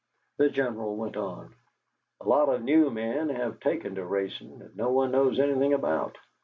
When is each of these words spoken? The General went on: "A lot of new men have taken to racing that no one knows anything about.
The 0.37 0.49
General 0.49 0.95
went 0.95 1.15
on: 1.15 1.53
"A 2.21 2.27
lot 2.27 2.49
of 2.49 2.63
new 2.63 2.89
men 2.89 3.29
have 3.29 3.59
taken 3.59 3.93
to 3.93 4.03
racing 4.03 4.57
that 4.57 4.75
no 4.75 4.89
one 4.91 5.11
knows 5.11 5.37
anything 5.37 5.73
about. 5.75 6.17